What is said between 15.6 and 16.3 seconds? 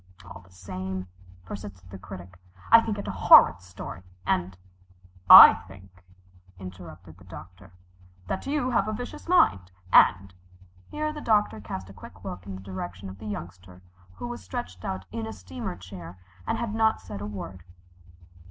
chair